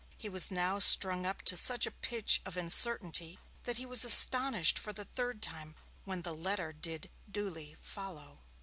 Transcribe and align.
He 0.17 0.29
was 0.29 0.49
now 0.49 0.79
strung 0.79 1.27
up 1.27 1.43
to 1.43 1.55
such 1.55 1.85
a 1.85 1.91
pitch 1.91 2.41
of 2.43 2.57
uncertainty 2.57 3.37
that 3.65 3.77
he 3.77 3.85
was 3.85 4.03
astonished 4.03 4.79
for 4.79 4.91
the 4.91 5.05
third 5.05 5.43
time 5.43 5.75
when 6.05 6.23
the 6.23 6.33
'letter' 6.33 6.73
did 6.73 7.11
duly 7.31 7.77
'follow'. 7.79 8.39